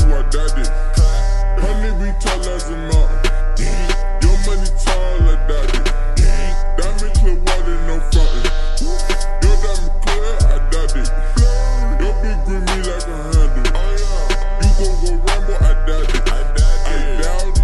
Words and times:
you, 0.00 0.22
done 0.30 0.58
it. 0.60 0.68
Honey, 1.60 1.92
we 2.00 2.08
tall 2.20 2.40
as 2.48 2.68
a 2.68 2.76
mountain. 2.76 3.18
Your 4.22 4.36
money 4.44 4.70
tall, 4.82 5.18
done 5.48 5.70
it. 5.70 5.86
Diamond 6.76 7.14
clear 7.14 7.36
water, 7.38 7.78
no 7.86 7.96
frontin'. 8.10 8.44
Your 9.42 9.56
diamond 9.62 9.94
clear, 10.02 10.34
I 10.44 10.58
done 10.70 10.96
it. 10.98 11.08
Your 12.00 12.14
big 12.22 12.38
green 12.44 12.64
me 12.64 12.78
like 12.84 13.06
a 13.06 13.16
handle. 13.32 13.74
You 14.60 14.70
gon' 14.78 14.94
go 15.00 15.10
rumble, 15.24 15.58
I 15.60 15.72
done 15.86 16.04
it. 16.04 16.22
I 16.26 16.40
doubt 16.54 16.88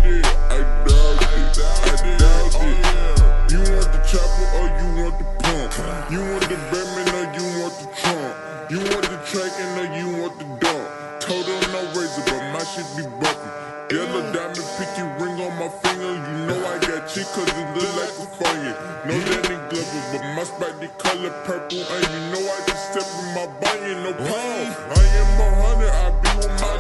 it, 0.05 0.27
I 0.51 0.62
doubt 0.87 1.21
it, 1.21 1.49
I 1.51 1.85
doubt 2.19 2.55
it. 2.55 2.57
Oh, 2.57 3.47
you 3.51 3.59
want 3.74 3.91
the 3.93 4.01
chopper 4.07 4.47
or 4.57 4.66
you 4.79 4.87
want 5.02 5.15
the 5.19 5.24
pump? 5.43 5.71
You 6.10 6.21
want 6.21 6.45
the 6.49 6.57
Batman 6.71 7.09
or 7.15 7.27
you 7.35 7.45
want 7.60 7.74
the 7.79 7.87
trunk? 7.97 8.35
You 8.71 8.79
want 8.79 9.02
the 9.02 9.19
tracking 9.27 9.73
or 9.79 9.88
you 9.97 10.07
want 10.23 10.35
the 10.38 10.45
dog? 10.66 11.10
Total 11.30 11.62
no 11.70 11.86
razor, 11.95 12.26
but 12.26 12.42
my 12.50 12.59
shit 12.64 12.82
be 12.96 13.04
bumpin'. 13.23 13.54
Yellow 13.95 14.32
diamond 14.34 14.66
pinky 14.74 15.06
ring 15.23 15.38
on 15.38 15.54
my 15.62 15.68
finger. 15.78 16.10
You 16.10 16.46
know 16.50 16.59
I 16.66 16.74
got 16.82 17.06
chick 17.06 17.23
cause 17.30 17.46
it 17.46 17.70
look 17.70 17.86
like 18.02 18.18
a 18.18 18.26
fire. 18.34 18.74
No 19.06 19.14
Danny 19.14 19.54
Glover, 19.70 20.02
but 20.10 20.26
my 20.34 20.42
spike 20.42 20.80
the 20.80 20.88
color 20.98 21.30
purple. 21.46 21.86
And 21.86 22.02
you 22.10 22.23
know 22.34 22.42
I 22.51 22.58
just 22.66 22.82
step 22.90 23.06
in 23.23 23.26
my 23.38 23.46
bunion, 23.62 24.02
no 24.02 24.12
pause. 24.14 24.74
I 24.90 25.02
am 25.23 25.38
a 25.38 25.48
hundred, 25.62 25.95
I 25.95 26.10
be 26.18 26.30
with 26.34 26.51
my 26.51 26.79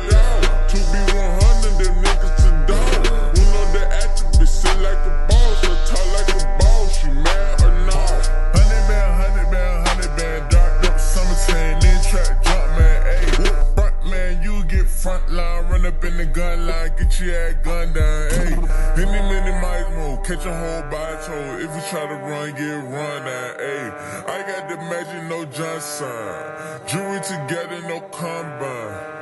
your 17.20 17.36
ass 17.36 17.54
gun 17.62 17.92
down, 17.92 18.30
ayy. 18.30 18.56
Any 18.96 19.20
minute 19.28 19.60
might 19.60 19.88
move, 19.96 20.22
catch 20.24 20.44
a 20.46 20.54
whole 20.54 20.82
by 20.90 21.20
toe. 21.24 21.58
If 21.58 21.70
you 21.74 21.82
try 21.90 22.06
to 22.06 22.14
run, 22.14 22.52
get 22.52 22.74
run 22.92 23.24
down, 23.24 23.56
ayy. 23.58 23.90
I 24.26 24.38
got 24.46 24.68
the 24.68 24.76
magic, 24.88 25.22
no 25.28 25.44
Johnson. 25.44 26.86
Jewelry 26.86 27.20
together, 27.20 27.80
no 27.88 28.00
combine. 28.10 29.18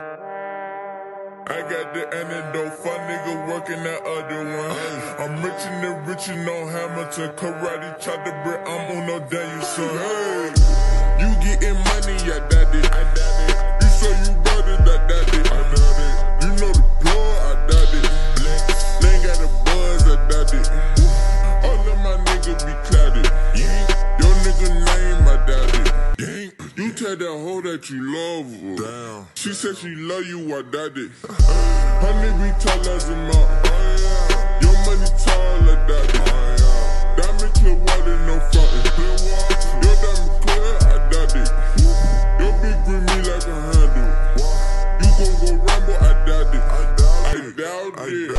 I 1.51 1.63
got 1.63 1.95
the 1.95 2.05
antidote, 2.15 2.75
fun 2.75 3.01
nigga 3.09 3.49
working 3.49 3.83
that 3.83 4.03
other 4.05 4.45
one. 4.45 4.77
I'm 5.19 5.43
rich 5.43 5.63
and 5.65 5.83
the 5.83 5.91
rich 6.11 6.29
and 6.29 6.45
no 6.45 6.67
Hamilton. 6.67 7.31
Karate 7.37 7.99
chop 8.01 8.25
the 8.25 8.33
brick, 8.45 8.61
I'm 8.67 8.99
on 8.99 9.07
no 9.07 9.19
Daniel-san. 9.19 9.89
Hey, 9.89 10.53
You 11.21 11.29
getting 11.43 11.79
money, 11.89 12.17
I 12.31 12.47
done 12.49 12.77
it. 12.77 12.85
I 12.93 13.03
done 13.15 13.49
it. 13.49 13.83
You 13.83 13.89
say 13.89 14.13
you 14.25 14.37
bought 14.43 14.69
it, 14.69 14.81
I 14.81 15.09
done 15.09 15.23
it. 15.23 15.28
Tell 27.09 27.17
that 27.17 27.27
hoe 27.27 27.63
that 27.63 27.89
you 27.89 28.03
love. 28.05 28.53
Damn. 28.77 29.27
She 29.33 29.55
said 29.55 29.79
she 29.79 29.95
love 29.95 30.27
you, 30.27 30.55
I 30.55 30.61
done 30.61 30.93
it. 30.93 31.11
Honey, 32.05 32.29
we 32.37 32.53
tall 32.61 32.85
as 32.85 33.09
a 33.09 33.17
mountain. 33.17 33.65
Your 34.61 34.77
money 34.85 35.09
tall, 35.17 35.57
done 35.89 36.05
it. 36.05 36.21
Diamond 37.17 37.55
clear 37.57 37.77
water, 37.81 38.19
no 38.29 38.37
frontin'. 38.53 38.85
Your 39.81 39.97
diamond 40.05 40.37
clear, 40.45 40.77
I 40.85 41.01
it. 41.33 41.49
Your 42.45 42.53
big 42.61 42.77
green 42.85 43.01
me 43.09 43.17
like 43.25 43.49
a 43.49 43.57
handle. 43.57 44.13
You 45.01 45.09
gon' 45.17 45.33
go 45.41 45.65
rumble, 45.65 45.97
I 45.97 46.13
doubt 46.29 46.53
it. 46.53 46.61
I 46.61 46.93
doubt 47.57 48.05
it. 48.05 48.05
I 48.05 48.13
doubt 48.13 48.13
it. 48.13 48.37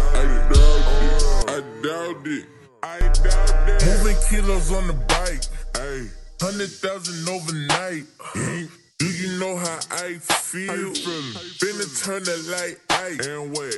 I 1.50 1.66
doubt 1.81 2.28
it. 2.28 2.46
I 2.84 3.00
doubt 3.18 3.66
it. 3.68 3.81
moving 3.84 4.19
kilos 4.29 4.72
on 4.72 4.85
the 4.85 4.94
bike, 4.94 5.41
ayy. 5.74 6.12
Hundred 6.41 6.72
thousand 6.72 7.27
overnight. 7.27 8.05
Do 8.97 9.05
you 9.05 9.39
know 9.39 9.57
how 9.57 9.79
I 9.91 10.13
feel? 10.19 10.67
Been 10.67 10.94
Finna 11.59 12.03
turn 12.03 12.23
the 12.23 12.38
light 12.51 12.77
ice. 12.89 13.27
And 13.27 13.55
wait. 13.57 13.75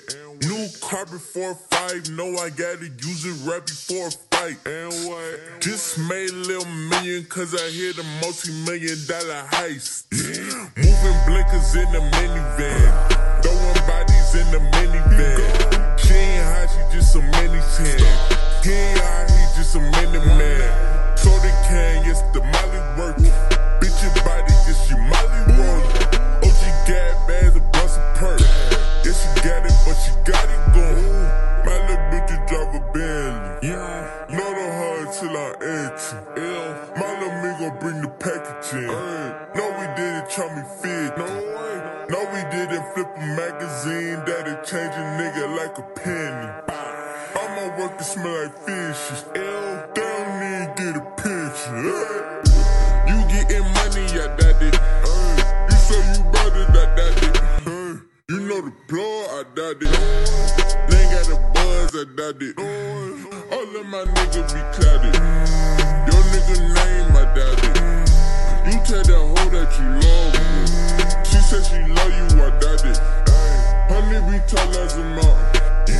New 0.47 0.67
carpet 0.79 1.21
4-5, 1.21 2.11
know 2.15 2.37
I 2.37 2.49
gotta 2.49 2.85
use 2.85 3.25
it 3.25 3.49
right 3.49 3.65
before 3.65 4.07
a 4.07 4.11
fight. 4.11 4.57
And 4.65 4.93
what? 5.09 5.61
Just 5.61 5.97
made 5.99 6.29
a 6.29 6.33
little 6.33 6.65
million 6.65 7.25
cause 7.25 7.53
I 7.53 7.69
hit 7.69 7.97
a 7.97 8.03
multi-million 8.21 8.97
dollar 9.07 9.43
heist. 9.49 10.05
Moving 10.77 11.19
blinkers 11.25 11.75
in 11.75 11.91
the 11.91 12.01
minivan. 12.13 13.41
Throwing 13.41 13.87
bodies 13.87 14.35
in 14.35 14.51
the 14.51 14.59
minivan. 14.77 15.30
Yeah. 33.61 34.25
Know 34.27 34.49
the 34.57 34.67
hard 34.73 35.13
till 35.13 35.37
I 35.37 35.53
enter. 35.61 36.17
Ill. 36.35 36.69
My 36.97 37.13
little 37.19 37.69
gon' 37.69 37.77
bring 37.79 38.01
the 38.01 38.09
package 38.09 38.73
in. 38.73 38.87
No, 39.53 39.69
we 39.77 39.85
didn't 39.95 40.29
try 40.31 40.49
me 40.55 40.63
fit. 40.81 41.15
No 41.15 41.25
way. 41.29 41.77
No, 42.09 42.19
we 42.33 42.41
didn't 42.49 42.83
flip 42.93 43.07
a 43.15 43.19
magazine 43.37 44.17
that'll 44.25 44.65
change 44.65 44.95
a 44.97 45.05
nigga 45.13 45.45
like 45.55 45.77
a 45.77 45.83
penny. 45.93 46.49
All 47.37 47.49
my 47.49 47.77
work 47.77 47.99
to 47.99 48.03
smell 48.03 48.33
like 48.33 48.57
fishes. 48.65 49.25
Ill. 49.35 49.61
They 49.93 50.01
don't 50.01 50.41
even 50.41 50.69
get 50.81 50.97
a 50.97 51.05
picture. 51.21 52.41
You 53.05 53.17
getting 53.29 53.67
money, 53.77 54.09
I 54.09 54.25
done 54.41 54.61
it. 54.65 54.73
You 55.69 55.77
say 55.77 56.01
you 56.17 56.23
bought 56.33 56.57
it, 56.57 56.69
I 56.71 56.95
done 56.97 57.19
it. 57.29 58.01
You 58.27 58.39
know 58.39 58.61
the 58.61 58.71
plug, 58.87 59.29
I 59.29 59.43
done 59.53 59.77
it. 59.81 59.91
They 60.89 61.03
got 61.13 61.25
the 61.29 61.37
buzz, 61.53 61.93
I 61.95 62.05
done 62.15 62.41
it. 62.41 63.30
All 63.71 63.79
of 63.79 63.87
my 63.87 64.03
niggas 64.03 64.53
be 64.53 64.59
clouded. 64.75 65.15
Your 66.05 66.21
nigga 66.27 66.55
name, 66.75 67.13
done 67.33 67.55
it. 67.63 68.67
You 68.67 68.77
tell 68.83 69.01
that 69.01 69.15
hoe 69.15 69.49
that 69.49 69.71
you 69.79 69.87
love 69.95 70.35
her. 70.35 71.23
She 71.23 71.37
said 71.37 71.63
she 71.63 71.79
love 71.87 72.11
you, 72.11 72.43
I 72.43 72.49
done 72.59 72.85
it. 72.85 72.99
Honey, 73.87 74.19
we 74.29 74.39
tall 74.45 74.75
as 74.75 74.97
a 74.97 75.03
mountain. 75.05 75.95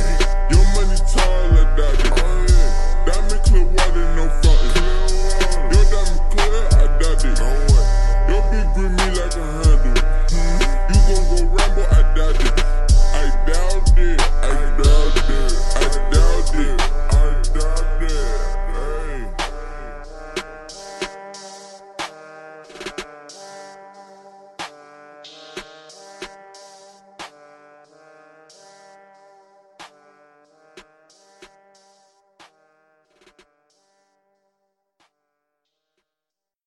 Your 0.50 0.64
money 0.74 0.98
tall. 1.10 1.61